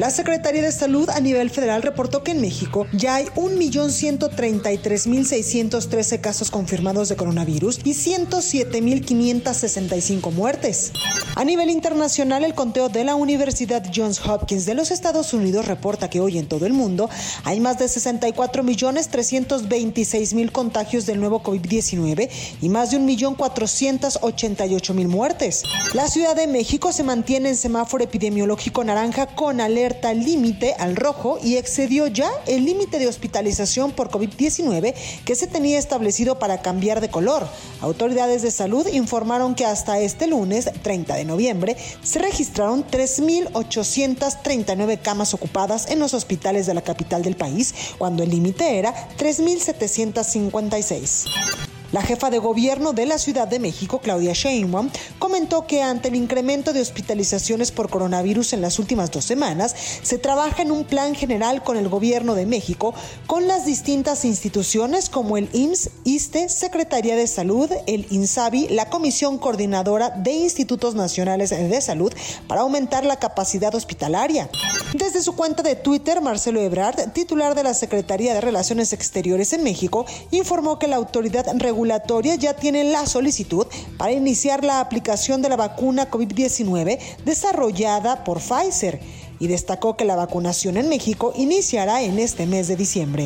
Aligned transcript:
La 0.00 0.08
Secretaría 0.08 0.62
de 0.62 0.72
Salud 0.72 1.10
a 1.10 1.20
nivel 1.20 1.50
federal 1.50 1.82
reportó 1.82 2.24
que 2.24 2.30
en 2.30 2.40
México 2.40 2.86
ya 2.94 3.16
hay 3.16 3.26
1.133.613 3.36 6.22
casos 6.22 6.50
confirmados 6.50 7.10
de 7.10 7.16
coronavirus 7.16 7.80
y 7.84 7.90
107.565 7.90 10.32
muertes. 10.32 10.92
A 11.36 11.44
nivel 11.44 11.68
internacional, 11.68 12.44
el 12.44 12.54
conteo 12.54 12.88
de 12.88 13.04
la 13.04 13.14
Universidad 13.14 13.84
Johns 13.94 14.26
Hopkins 14.26 14.64
de 14.64 14.72
los 14.72 14.90
Estados 14.90 15.34
Unidos 15.34 15.66
reporta 15.66 16.08
que 16.08 16.20
hoy 16.20 16.38
en 16.38 16.48
todo 16.48 16.64
el 16.64 16.72
mundo 16.72 17.10
hay 17.44 17.60
más 17.60 17.78
de 17.78 17.84
64.326.000 17.84 20.50
contagios 20.50 21.04
del 21.04 21.20
nuevo 21.20 21.42
COVID-19 21.42 22.30
y 22.62 22.70
más 22.70 22.90
de 22.90 23.00
1.488.000 23.00 25.08
muertes. 25.08 25.62
La 25.92 26.08
Ciudad 26.08 26.34
de 26.34 26.46
México 26.46 26.90
se 26.90 27.02
mantiene 27.02 27.50
en 27.50 27.56
semáforo 27.56 28.02
epidemiológico 28.02 28.82
naranja 28.82 29.26
con 29.26 29.60
alerta 29.60 29.89
límite 30.14 30.74
al 30.78 30.96
rojo 30.96 31.38
y 31.42 31.56
excedió 31.56 32.06
ya 32.06 32.30
el 32.46 32.64
límite 32.64 32.98
de 32.98 33.08
hospitalización 33.08 33.92
por 33.92 34.08
COVID-19 34.10 34.94
que 35.24 35.34
se 35.34 35.46
tenía 35.46 35.78
establecido 35.78 36.38
para 36.38 36.60
cambiar 36.62 37.00
de 37.00 37.08
color. 37.10 37.48
Autoridades 37.80 38.42
de 38.42 38.50
salud 38.50 38.86
informaron 38.88 39.54
que 39.54 39.64
hasta 39.64 40.00
este 40.00 40.26
lunes, 40.26 40.68
30 40.82 41.14
de 41.14 41.24
noviembre, 41.24 41.76
se 42.02 42.18
registraron 42.18 42.86
3.839 42.86 45.00
camas 45.00 45.32
ocupadas 45.34 45.90
en 45.90 45.98
los 45.98 46.14
hospitales 46.14 46.66
de 46.66 46.74
la 46.74 46.82
capital 46.82 47.22
del 47.22 47.36
país, 47.36 47.74
cuando 47.98 48.22
el 48.22 48.30
límite 48.30 48.78
era 48.78 49.08
3.756. 49.18 51.69
La 51.92 52.02
jefa 52.02 52.30
de 52.30 52.38
gobierno 52.38 52.92
de 52.92 53.04
la 53.04 53.18
Ciudad 53.18 53.48
de 53.48 53.58
México, 53.58 54.00
Claudia 54.00 54.32
Sheinbaum, 54.32 54.90
comentó 55.18 55.66
que 55.66 55.82
ante 55.82 56.06
el 56.06 56.14
incremento 56.14 56.72
de 56.72 56.80
hospitalizaciones 56.80 57.72
por 57.72 57.90
coronavirus 57.90 58.52
en 58.52 58.60
las 58.60 58.78
últimas 58.78 59.10
dos 59.10 59.24
semanas, 59.24 59.74
se 60.02 60.18
trabaja 60.18 60.62
en 60.62 60.70
un 60.70 60.84
plan 60.84 61.16
general 61.16 61.64
con 61.64 61.76
el 61.76 61.88
gobierno 61.88 62.36
de 62.36 62.46
México, 62.46 62.94
con 63.26 63.48
las 63.48 63.66
distintas 63.66 64.24
instituciones 64.24 65.10
como 65.10 65.36
el 65.36 65.48
IMSS, 65.52 65.90
ISTE, 66.04 66.48
Secretaría 66.48 67.16
de 67.16 67.26
Salud, 67.26 67.68
el 67.88 68.06
INSABI, 68.10 68.68
la 68.68 68.88
Comisión 68.88 69.38
Coordinadora 69.38 70.10
de 70.10 70.30
Institutos 70.30 70.94
Nacionales 70.94 71.50
de 71.50 71.80
Salud, 71.80 72.12
para 72.46 72.60
aumentar 72.60 73.04
la 73.04 73.16
capacidad 73.16 73.74
hospitalaria. 73.74 74.48
Desde 74.94 75.22
su 75.22 75.34
cuenta 75.34 75.64
de 75.64 75.74
Twitter, 75.76 76.20
Marcelo 76.20 76.60
Ebrard, 76.60 77.12
titular 77.12 77.56
de 77.56 77.64
la 77.64 77.74
Secretaría 77.74 78.34
de 78.34 78.40
Relaciones 78.40 78.92
Exteriores 78.92 79.52
en 79.52 79.64
México, 79.64 80.06
informó 80.30 80.78
que 80.78 80.86
la 80.86 80.96
autoridad 80.96 81.48
regular 81.80 82.38
ya 82.38 82.54
tiene 82.54 82.84
la 82.84 83.06
solicitud 83.06 83.66
para 83.96 84.12
iniciar 84.12 84.64
la 84.64 84.80
aplicación 84.80 85.40
de 85.40 85.48
la 85.48 85.56
vacuna 85.56 86.10
COVID-19 86.10 86.98
desarrollada 87.24 88.24
por 88.24 88.40
Pfizer 88.40 89.00
y 89.38 89.46
destacó 89.46 89.96
que 89.96 90.04
la 90.04 90.16
vacunación 90.16 90.76
en 90.76 90.88
México 90.88 91.32
iniciará 91.36 92.02
en 92.02 92.18
este 92.18 92.46
mes 92.46 92.68
de 92.68 92.76
diciembre. 92.76 93.24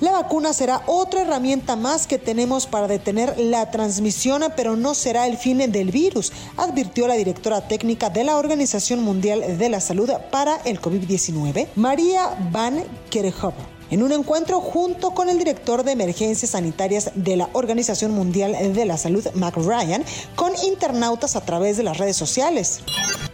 La 0.00 0.12
vacuna 0.12 0.52
será 0.52 0.82
otra 0.86 1.22
herramienta 1.22 1.74
más 1.74 2.06
que 2.06 2.18
tenemos 2.18 2.66
para 2.66 2.86
detener 2.86 3.38
la 3.38 3.70
transmisión, 3.70 4.44
pero 4.54 4.76
no 4.76 4.94
será 4.94 5.26
el 5.26 5.38
fin 5.38 5.58
del 5.72 5.90
virus, 5.90 6.32
advirtió 6.58 7.08
la 7.08 7.14
directora 7.14 7.66
técnica 7.66 8.10
de 8.10 8.24
la 8.24 8.36
Organización 8.36 9.02
Mundial 9.02 9.56
de 9.56 9.68
la 9.70 9.80
Salud 9.80 10.10
para 10.30 10.56
el 10.66 10.82
COVID-19, 10.82 11.68
María 11.76 12.36
Van 12.52 12.84
Kerkhove 13.08 13.75
en 13.90 14.02
un 14.02 14.12
encuentro 14.12 14.60
junto 14.60 15.12
con 15.12 15.28
el 15.28 15.38
director 15.38 15.84
de 15.84 15.92
emergencias 15.92 16.52
sanitarias 16.52 17.10
de 17.14 17.36
la 17.36 17.48
Organización 17.52 18.12
Mundial 18.12 18.56
de 18.74 18.84
la 18.84 18.98
Salud, 18.98 19.26
Mac 19.34 19.56
Ryan, 19.56 20.04
con 20.34 20.52
internautas 20.64 21.36
a 21.36 21.44
través 21.44 21.76
de 21.76 21.82
las 21.82 21.98
redes 21.98 22.16
sociales. 22.16 22.80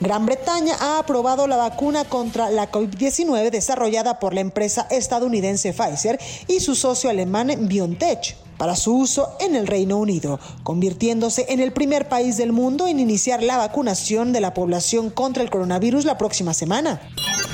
Gran 0.00 0.26
Bretaña 0.26 0.74
ha 0.80 0.98
aprobado 0.98 1.46
la 1.46 1.56
vacuna 1.56 2.04
contra 2.04 2.50
la 2.50 2.70
COVID-19 2.70 3.50
desarrollada 3.50 4.18
por 4.18 4.34
la 4.34 4.40
empresa 4.40 4.86
estadounidense 4.90 5.72
Pfizer 5.72 6.20
y 6.48 6.60
su 6.60 6.74
socio 6.74 7.10
alemán 7.10 7.52
BioNTech 7.68 8.36
para 8.58 8.76
su 8.76 8.94
uso 8.96 9.36
en 9.40 9.56
el 9.56 9.66
Reino 9.66 9.98
Unido, 9.98 10.38
convirtiéndose 10.62 11.46
en 11.48 11.60
el 11.60 11.72
primer 11.72 12.08
país 12.08 12.36
del 12.36 12.52
mundo 12.52 12.86
en 12.86 13.00
iniciar 13.00 13.42
la 13.42 13.56
vacunación 13.56 14.32
de 14.32 14.40
la 14.40 14.54
población 14.54 15.10
contra 15.10 15.42
el 15.42 15.50
coronavirus 15.50 16.04
la 16.04 16.18
próxima 16.18 16.54
semana. 16.54 17.00